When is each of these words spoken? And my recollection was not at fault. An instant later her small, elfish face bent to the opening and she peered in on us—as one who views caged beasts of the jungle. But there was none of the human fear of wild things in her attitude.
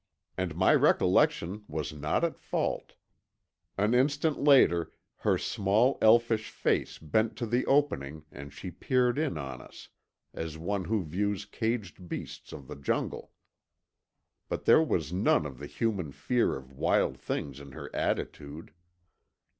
And 0.35 0.55
my 0.55 0.73
recollection 0.73 1.63
was 1.67 1.93
not 1.93 2.23
at 2.23 2.39
fault. 2.39 2.93
An 3.77 3.93
instant 3.93 4.39
later 4.43 4.91
her 5.17 5.37
small, 5.37 5.99
elfish 6.01 6.49
face 6.49 6.97
bent 6.97 7.35
to 7.35 7.45
the 7.45 7.67
opening 7.67 8.25
and 8.31 8.51
she 8.51 8.71
peered 8.71 9.19
in 9.19 9.37
on 9.37 9.61
us—as 9.61 10.57
one 10.57 10.85
who 10.85 11.03
views 11.03 11.45
caged 11.45 12.09
beasts 12.09 12.51
of 12.51 12.65
the 12.65 12.75
jungle. 12.75 13.29
But 14.49 14.65
there 14.65 14.81
was 14.81 15.13
none 15.13 15.45
of 15.45 15.59
the 15.59 15.67
human 15.67 16.11
fear 16.11 16.55
of 16.55 16.71
wild 16.73 17.15
things 17.15 17.59
in 17.59 17.73
her 17.73 17.95
attitude. 17.95 18.73